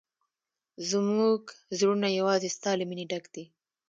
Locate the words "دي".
3.33-3.45